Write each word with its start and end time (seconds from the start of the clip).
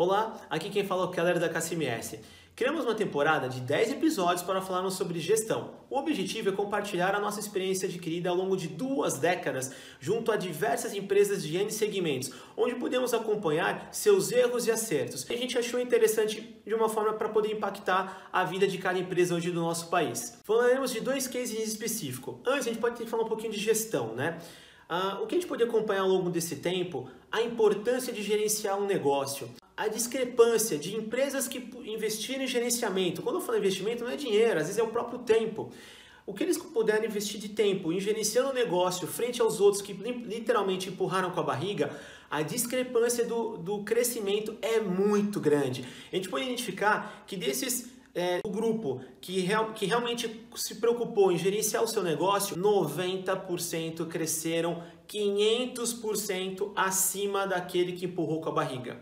Olá, 0.00 0.40
aqui 0.48 0.70
quem 0.70 0.84
fala 0.84 1.02
é 1.02 1.06
o 1.06 1.10
Keller 1.10 1.40
da 1.40 1.48
KCMS. 1.48 2.20
Criamos 2.54 2.84
uma 2.84 2.94
temporada 2.94 3.48
de 3.48 3.60
10 3.60 3.94
episódios 3.94 4.44
para 4.44 4.62
falarmos 4.62 4.94
sobre 4.94 5.18
gestão. 5.18 5.72
O 5.90 5.98
objetivo 5.98 6.50
é 6.50 6.52
compartilhar 6.52 7.16
a 7.16 7.18
nossa 7.18 7.40
experiência 7.40 7.88
adquirida 7.88 8.30
ao 8.30 8.36
longo 8.36 8.56
de 8.56 8.68
duas 8.68 9.18
décadas 9.18 9.72
junto 9.98 10.30
a 10.30 10.36
diversas 10.36 10.94
empresas 10.94 11.42
de 11.42 11.56
N 11.56 11.68
segmentos, 11.72 12.30
onde 12.56 12.76
podemos 12.76 13.12
acompanhar 13.12 13.88
seus 13.90 14.30
erros 14.30 14.68
e 14.68 14.70
acertos. 14.70 15.28
E 15.28 15.34
a 15.34 15.36
gente 15.36 15.58
achou 15.58 15.80
interessante 15.80 16.62
de 16.64 16.74
uma 16.74 16.88
forma 16.88 17.14
para 17.14 17.30
poder 17.30 17.50
impactar 17.50 18.28
a 18.32 18.44
vida 18.44 18.68
de 18.68 18.78
cada 18.78 19.00
empresa 19.00 19.34
hoje 19.34 19.50
do 19.50 19.60
nosso 19.60 19.88
país. 19.88 20.38
Falaremos 20.44 20.92
de 20.92 21.00
dois 21.00 21.26
cases 21.26 21.58
em 21.58 21.62
específico. 21.64 22.40
Antes, 22.46 22.68
a 22.68 22.70
gente 22.70 22.78
pode 22.78 23.04
falar 23.06 23.24
um 23.24 23.28
pouquinho 23.28 23.52
de 23.52 23.58
gestão, 23.58 24.14
né? 24.14 24.38
Uh, 24.88 25.24
o 25.24 25.26
que 25.26 25.34
a 25.34 25.38
gente 25.38 25.48
pode 25.48 25.64
acompanhar 25.64 26.02
ao 26.02 26.08
longo 26.08 26.30
desse 26.30 26.54
tempo? 26.54 27.10
A 27.32 27.42
importância 27.42 28.12
de 28.12 28.22
gerenciar 28.22 28.78
um 28.78 28.86
negócio 28.86 29.50
a 29.78 29.86
discrepância 29.86 30.76
de 30.76 30.96
empresas 30.96 31.46
que 31.46 31.70
investiram 31.84 32.42
em 32.42 32.48
gerenciamento. 32.48 33.22
Quando 33.22 33.36
eu 33.36 33.40
falo 33.40 33.58
investimento, 33.58 34.02
não 34.02 34.10
é 34.10 34.16
dinheiro, 34.16 34.58
às 34.58 34.66
vezes 34.66 34.76
é 34.76 34.82
o 34.82 34.88
próprio 34.88 35.20
tempo. 35.20 35.70
O 36.26 36.34
que 36.34 36.42
eles 36.42 36.58
puderem 36.58 37.08
investir 37.08 37.40
de 37.40 37.50
tempo 37.50 37.92
em 37.92 38.00
gerenciando 38.00 38.50
o 38.50 38.52
negócio 38.52 39.06
frente 39.06 39.40
aos 39.40 39.60
outros 39.60 39.80
que 39.80 39.92
literalmente 39.92 40.88
empurraram 40.88 41.30
com 41.30 41.38
a 41.38 41.44
barriga, 41.44 41.96
a 42.28 42.42
discrepância 42.42 43.24
do, 43.24 43.56
do 43.56 43.84
crescimento 43.84 44.58
é 44.60 44.80
muito 44.80 45.38
grande. 45.38 45.86
A 46.12 46.16
gente 46.16 46.28
pode 46.28 46.44
identificar 46.44 47.24
que 47.24 47.36
desses 47.36 47.88
é, 48.16 48.40
o 48.44 48.50
grupo 48.50 49.00
que, 49.20 49.38
real, 49.38 49.72
que 49.74 49.86
realmente 49.86 50.44
se 50.56 50.74
preocupou 50.74 51.30
em 51.30 51.38
gerenciar 51.38 51.84
o 51.84 51.86
seu 51.86 52.02
negócio, 52.02 52.56
90% 52.56 54.08
cresceram 54.08 54.82
500% 55.08 56.72
acima 56.74 57.46
daquele 57.46 57.92
que 57.92 58.06
empurrou 58.06 58.40
com 58.40 58.48
a 58.48 58.52
barriga. 58.52 59.00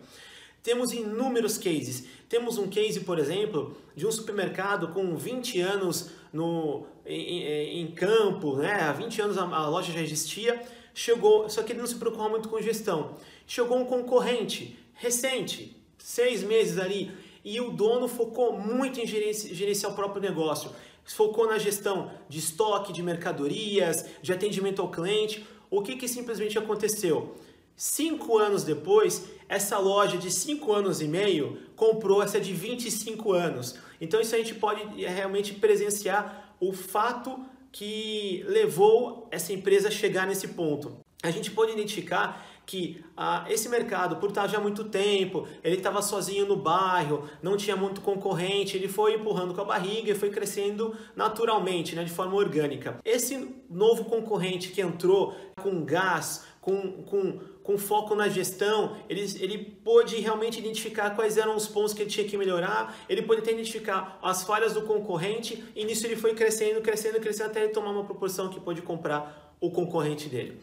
Temos 0.67 0.93
inúmeros 0.93 1.57
cases. 1.59 2.03
Temos 2.29 2.59
um 2.59 2.67
case, 2.67 2.99
por 2.99 3.21
exemplo, 3.21 3.77
de 3.95 4.05
um 4.05 4.11
supermercado 4.11 4.89
com 4.89 5.15
20 5.15 5.61
anos 5.61 6.11
no, 6.33 6.85
em, 7.07 7.83
em 7.83 7.87
campo, 7.93 8.57
né? 8.57 8.73
há 8.73 8.93
20 8.93 9.23
anos 9.23 9.39
a, 9.39 9.45
a, 9.45 9.69
loja 9.69 9.93
já 9.93 10.01
existia, 10.01 10.61
chegou, 10.93 11.49
só 11.49 11.63
que 11.63 11.71
ele 11.71 11.79
não 11.79 11.87
se 11.87 11.95
preocupava 11.95 12.31
muito 12.31 12.49
com 12.49 12.61
gestão. 12.61 13.15
Chegou 13.47 13.79
um 13.79 13.85
concorrente 13.85 14.77
recente, 14.95 15.81
seis 15.99 16.43
meses 16.43 16.81
ali, 16.81 17.13
e 17.45 17.61
o 17.61 17.71
dono 17.71 18.09
focou 18.09 18.59
muito 18.59 19.01
em 19.01 19.07
gerenciar, 19.07 19.55
gerenciar 19.55 19.93
o 19.93 19.95
próprio 19.95 20.21
negócio. 20.21 20.73
Focou 21.05 21.47
na 21.47 21.59
gestão 21.59 22.11
de 22.29 22.41
estoque, 22.41 22.93
de 22.93 23.05
mercadorias, 23.05 24.05
de 24.21 24.33
atendimento 24.33 24.83
ao 24.83 24.91
cliente. 24.91 25.47
O 25.71 25.81
que, 25.81 25.95
que 25.95 26.09
simplesmente 26.09 26.59
aconteceu? 26.59 27.37
Cinco 27.77 28.39
anos 28.39 28.65
depois, 28.65 29.27
essa 29.49 29.79
loja 29.79 30.17
de 30.17 30.31
5 30.31 30.73
anos 30.73 31.03
e 31.03 31.07
meio 31.07 31.59
comprou 31.77 32.23
essa 32.23 32.41
de 32.41 32.53
25 32.53 33.33
anos. 33.33 33.79
Então 34.01 34.19
isso 34.19 34.35
a 34.35 34.39
gente 34.39 34.55
pode 34.55 35.05
é, 35.05 35.09
realmente 35.09 35.53
presenciar 35.53 36.57
o 36.59 36.73
fato 36.73 37.39
que 37.71 38.43
levou 38.49 39.29
essa 39.31 39.53
empresa 39.53 39.89
a 39.89 39.91
chegar 39.91 40.27
nesse 40.27 40.49
ponto. 40.49 41.06
A 41.23 41.31
gente 41.31 41.51
pode 41.51 41.73
identificar 41.73 42.47
que 42.67 43.05
ah, 43.17 43.45
esse 43.49 43.69
mercado, 43.69 44.17
por 44.17 44.31
estar 44.31 44.49
já 44.49 44.59
há 44.59 44.61
muito 44.61 44.85
tempo, 44.85 45.47
ele 45.63 45.77
estava 45.77 46.03
sozinho 46.03 46.47
no 46.47 46.57
bairro, 46.57 47.31
não 47.41 47.57
tinha 47.57 47.77
muito 47.77 48.01
concorrente, 48.01 48.77
ele 48.77 48.89
foi 48.89 49.15
empurrando 49.15 49.55
com 49.55 49.61
a 49.61 49.65
barriga 49.65 50.11
e 50.11 50.15
foi 50.15 50.31
crescendo 50.31 50.95
naturalmente, 51.15 51.95
né, 51.95 52.03
de 52.03 52.11
forma 52.11 52.35
orgânica. 52.35 52.99
Esse 53.05 53.63
novo 53.71 54.05
concorrente 54.05 54.71
que 54.71 54.81
entrou 54.81 55.35
com 55.63 55.85
gás, 55.85 56.45
com, 56.61 57.05
com, 57.05 57.39
com 57.63 57.79
foco 57.79 58.17
na 58.17 58.29
gestão, 58.29 58.97
ele, 59.09 59.23
ele 59.41 59.59
pôde 59.85 60.17
realmente 60.17 60.59
identificar 60.59 61.11
quais 61.11 61.37
eram 61.37 61.55
os 61.55 61.69
pontos 61.69 61.95
que 61.95 62.03
ele 62.03 62.11
tinha 62.11 62.27
que 62.27 62.37
melhorar, 62.37 62.97
ele 63.09 63.23
pôde 63.23 63.43
até 63.43 63.53
identificar 63.53 64.19
as 64.21 64.43
falhas 64.43 64.75
do 64.75 64.83
concorrente, 64.83 65.63
e 65.77 65.85
nisso 65.85 66.05
ele 66.05 66.17
foi 66.17 66.35
crescendo, 66.35 66.81
crescendo, 66.81 67.21
crescendo, 67.21 67.51
até 67.51 67.63
ele 67.63 67.73
tomar 67.73 67.93
uma 67.93 68.05
proporção 68.05 68.49
que 68.49 68.59
pôde 68.59 68.83
comprar 68.83 69.57
o 69.61 69.71
concorrente 69.71 70.29
dele. 70.29 70.61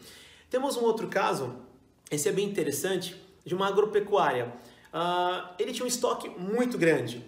Temos 0.54 0.76
um 0.76 0.84
outro 0.84 1.08
caso, 1.08 1.52
esse 2.08 2.28
é 2.28 2.32
bem 2.32 2.48
interessante, 2.48 3.20
de 3.44 3.56
uma 3.56 3.66
agropecuária. 3.66 4.54
Uh, 4.92 5.48
ele 5.58 5.72
tinha 5.72 5.84
um 5.84 5.88
estoque 5.88 6.28
muito 6.28 6.78
grande. 6.78 7.24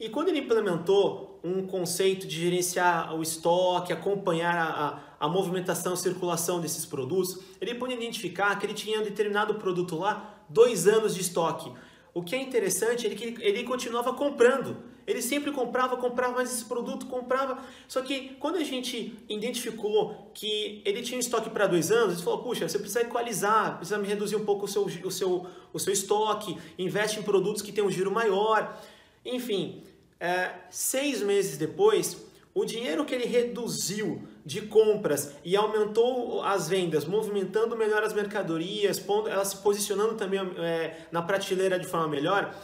E 0.00 0.08
quando 0.08 0.28
ele 0.28 0.38
implementou 0.38 1.38
um 1.44 1.66
conceito 1.66 2.26
de 2.26 2.40
gerenciar 2.40 3.14
o 3.14 3.20
estoque, 3.20 3.92
acompanhar 3.92 4.56
a, 4.56 4.86
a, 5.20 5.26
a 5.26 5.28
movimentação, 5.28 5.92
a 5.92 5.96
circulação 5.96 6.58
desses 6.58 6.86
produtos, 6.86 7.40
ele 7.60 7.74
pôde 7.74 7.92
identificar 7.92 8.58
que 8.58 8.64
ele 8.64 8.72
tinha 8.72 8.98
um 8.98 9.04
determinado 9.04 9.56
produto 9.56 9.98
lá 9.98 10.42
dois 10.48 10.88
anos 10.88 11.14
de 11.14 11.20
estoque. 11.20 11.70
O 12.12 12.22
que 12.22 12.34
é 12.34 12.40
interessante 12.40 13.06
é 13.06 13.10
que 13.10 13.36
ele, 13.40 13.64
continuava 13.64 14.12
comprando. 14.12 14.76
Ele 15.06 15.22
sempre 15.22 15.50
comprava, 15.52 15.96
comprava 15.96 16.34
mais 16.34 16.52
esse 16.52 16.64
produto, 16.64 17.06
comprava. 17.06 17.62
Só 17.88 18.02
que 18.02 18.36
quando 18.40 18.56
a 18.56 18.64
gente 18.64 19.16
identificou 19.28 20.30
que 20.34 20.82
ele 20.84 21.02
tinha 21.02 21.18
estoque 21.18 21.50
para 21.50 21.66
dois 21.66 21.90
anos, 21.90 22.14
ele 22.14 22.22
falou: 22.22 22.42
puxa, 22.42 22.68
você 22.68 22.78
precisa 22.78 23.02
equalizar, 23.02 23.76
precisa 23.76 24.00
reduzir 24.02 24.36
um 24.36 24.44
pouco 24.44 24.64
o 24.66 24.68
seu, 24.68 24.84
o 24.84 25.10
seu, 25.10 25.46
o 25.72 25.78
seu 25.78 25.92
estoque, 25.92 26.56
investe 26.78 27.18
em 27.18 27.22
produtos 27.22 27.62
que 27.62 27.72
têm 27.72 27.82
um 27.82 27.90
giro 27.90 28.10
maior. 28.10 28.80
Enfim, 29.24 29.82
é, 30.18 30.54
seis 30.70 31.22
meses 31.22 31.56
depois, 31.56 32.29
o 32.54 32.64
dinheiro 32.64 33.04
que 33.04 33.14
ele 33.14 33.26
reduziu 33.26 34.22
de 34.44 34.62
compras 34.62 35.34
e 35.44 35.56
aumentou 35.56 36.42
as 36.42 36.68
vendas, 36.68 37.04
movimentando 37.04 37.76
melhor 37.76 38.02
as 38.02 38.12
mercadorias, 38.12 38.98
pondo, 38.98 39.28
elas 39.28 39.48
se 39.48 39.56
posicionando 39.58 40.14
também 40.14 40.40
é, 40.58 41.06
na 41.12 41.22
prateleira 41.22 41.78
de 41.78 41.86
forma 41.86 42.08
melhor, 42.08 42.54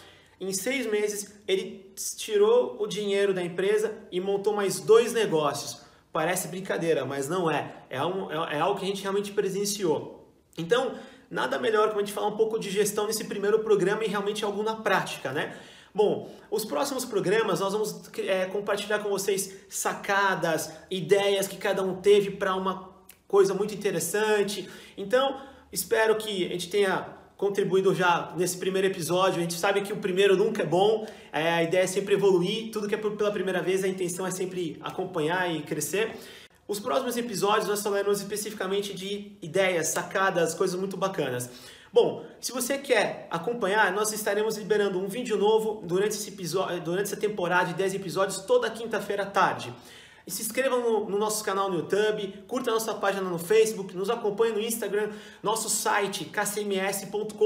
em 0.41 0.53
seis 0.53 0.87
meses 0.87 1.41
ele 1.47 1.93
tirou 2.17 2.77
o 2.81 2.87
dinheiro 2.87 3.33
da 3.33 3.43
empresa 3.43 3.95
e 4.11 4.21
montou 4.21 4.55
mais 4.55 4.81
dois 4.81 5.13
negócios. 5.13 5.83
Parece 6.13 6.49
brincadeira, 6.49 7.05
mas 7.05 7.29
não 7.29 7.51
é. 7.51 7.75
É, 7.89 8.05
um, 8.05 8.31
é, 8.31 8.57
é 8.57 8.61
algo 8.61 8.79
que 8.79 8.85
a 8.85 8.89
gente 8.89 9.03
realmente 9.03 9.33
presenciou. 9.33 10.29
Então, 10.59 10.95
nada 11.31 11.59
melhor 11.59 11.91
que 11.91 11.97
a 11.97 11.99
gente 11.99 12.13
falar 12.13 12.29
um 12.29 12.37
pouco 12.37 12.59
de 12.59 12.71
gestão 12.71 13.07
nesse 13.07 13.25
primeiro 13.25 13.61
programa 13.61 14.05
e 14.05 14.09
realmente 14.09 14.45
algo 14.45 14.63
na 14.63 14.77
prática, 14.77 15.33
né? 15.33 15.57
Bom, 15.97 16.31
os 16.51 16.63
próximos 16.63 17.07
programas 17.07 17.61
nós 17.61 17.73
vamos 17.73 18.03
é, 18.19 18.45
compartilhar 18.45 18.99
com 18.99 19.09
vocês 19.09 19.55
sacadas, 19.67 20.71
ideias 20.91 21.49
que 21.49 21.57
cada 21.57 21.83
um 21.83 21.95
teve 22.03 22.33
para 22.33 22.55
uma 22.55 22.91
coisa 23.27 23.55
muito 23.55 23.73
interessante. 23.73 24.69
Então, 24.95 25.41
espero 25.73 26.15
que 26.17 26.45
a 26.45 26.49
gente 26.51 26.69
tenha 26.69 27.09
contribuído 27.39 27.95
já 27.95 28.35
nesse 28.37 28.59
primeiro 28.59 28.87
episódio. 28.87 29.39
A 29.39 29.41
gente 29.41 29.55
sabe 29.55 29.81
que 29.81 29.91
o 29.95 29.97
primeiro 29.97 30.37
nunca 30.37 30.65
é 30.65 30.67
bom, 30.67 31.07
é, 31.33 31.49
a 31.49 31.63
ideia 31.63 31.85
é 31.85 31.87
sempre 31.87 32.13
evoluir, 32.13 32.71
tudo 32.71 32.87
que 32.87 32.95
é 32.95 32.99
pela 32.99 33.33
primeira 33.33 33.63
vez, 33.63 33.83
a 33.83 33.89
intenção 33.89 34.27
é 34.27 34.31
sempre 34.31 34.79
acompanhar 34.83 35.51
e 35.51 35.63
crescer. 35.63 36.15
Os 36.69 36.81
próximos 36.81 37.17
episódios 37.17 37.69
nós 37.69 37.81
falaremos 37.81 38.21
especificamente 38.21 38.93
de 38.93 39.37
ideias, 39.41 39.89
sacadas, 39.89 40.53
coisas 40.53 40.79
muito 40.79 40.97
bacanas. 40.97 41.49
Bom, 41.93 42.27
se 42.41 42.51
você 42.51 42.77
quer 42.77 43.29
acompanhar, 43.31 43.93
nós 43.93 44.13
estaremos 44.13 44.57
liberando 44.59 44.99
um 44.99 45.07
vídeo 45.07 45.39
novo 45.39 45.81
durante, 45.87 46.17
esse 46.17 46.29
episódio, 46.31 46.81
durante 46.81 47.05
essa 47.05 47.17
temporada 47.17 47.67
de 47.69 47.75
10 47.75 47.95
episódios 47.95 48.41
toda 48.41 48.69
quinta-feira 48.69 49.23
à 49.23 49.27
tarde. 49.27 49.73
E 50.27 50.31
se 50.31 50.43
inscrevam 50.43 50.81
no, 50.81 51.09
no, 51.09 51.19
nosso 51.19 51.45
canal 51.45 51.71
no 51.71 51.77
YouTube, 51.77 52.43
curta 52.49 52.71
a 52.71 52.75
nossa 52.75 52.93
página 52.93 53.31
no 53.31 53.39
Facebook, 53.39 53.97
nos 53.97 54.11
acompanhe 54.11 54.53
no 54.53 54.61
Instagram, 54.61 55.11
nosso 55.41 55.71
site 55.71 56.25
kcms.com.br 56.25 57.37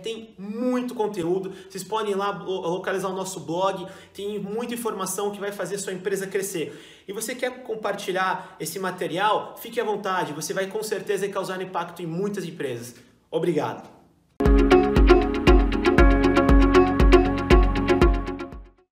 tem 0.00 0.32
muito 0.38 0.94
conteúdo. 0.94 1.52
Vocês 1.68 1.82
podem 1.82 2.12
ir 2.12 2.14
lá 2.14 2.30
localizar 2.30 3.08
o 3.08 3.16
nosso 3.16 3.40
blog, 3.40 3.84
tem 4.14 4.38
muita 4.38 4.74
informação 4.74 5.32
que 5.32 5.40
vai 5.40 5.50
fazer 5.50 5.76
sua 5.78 5.92
empresa 5.92 6.28
crescer. 6.28 7.02
E 7.08 7.12
você 7.12 7.34
quer 7.34 7.64
compartilhar 7.64 8.54
esse 8.60 8.78
material? 8.78 9.56
Fique 9.60 9.80
à 9.80 9.84
vontade, 9.84 10.32
você 10.32 10.54
vai 10.54 10.68
com 10.68 10.80
certeza 10.84 11.28
causar 11.28 11.60
impacto 11.60 12.00
em 12.00 12.06
muitas 12.06 12.44
empresas. 12.44 12.94
Obrigado. 13.28 13.97